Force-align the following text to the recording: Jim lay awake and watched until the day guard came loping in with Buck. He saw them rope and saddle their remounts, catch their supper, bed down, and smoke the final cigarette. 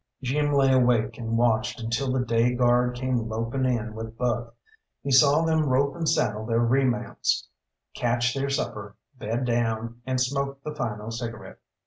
Jim 0.23 0.51
lay 0.51 0.73
awake 0.73 1.19
and 1.19 1.37
watched 1.37 1.79
until 1.79 2.11
the 2.11 2.25
day 2.25 2.55
guard 2.55 2.95
came 2.95 3.29
loping 3.29 3.65
in 3.65 3.93
with 3.93 4.17
Buck. 4.17 4.55
He 5.03 5.11
saw 5.11 5.43
them 5.45 5.69
rope 5.69 5.95
and 5.95 6.09
saddle 6.09 6.43
their 6.43 6.57
remounts, 6.59 7.47
catch 7.93 8.33
their 8.33 8.49
supper, 8.49 8.95
bed 9.19 9.45
down, 9.45 10.01
and 10.07 10.19
smoke 10.19 10.63
the 10.63 10.73
final 10.73 11.11
cigarette. 11.11 11.59